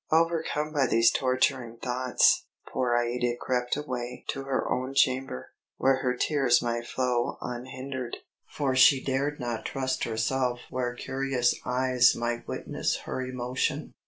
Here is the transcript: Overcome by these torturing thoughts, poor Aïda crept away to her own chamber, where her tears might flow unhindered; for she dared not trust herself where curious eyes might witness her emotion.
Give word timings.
Overcome 0.11 0.73
by 0.73 0.87
these 0.87 1.11
torturing 1.11 1.77
thoughts, 1.77 2.45
poor 2.67 2.97
Aïda 2.97 3.37
crept 3.37 3.77
away 3.77 4.25
to 4.29 4.45
her 4.45 4.67
own 4.67 4.95
chamber, 4.95 5.51
where 5.77 5.97
her 5.97 6.15
tears 6.17 6.59
might 6.59 6.87
flow 6.87 7.37
unhindered; 7.39 8.17
for 8.47 8.75
she 8.75 9.03
dared 9.03 9.39
not 9.39 9.63
trust 9.63 10.05
herself 10.05 10.61
where 10.71 10.95
curious 10.95 11.53
eyes 11.65 12.15
might 12.15 12.47
witness 12.47 13.01
her 13.05 13.21
emotion. 13.21 13.93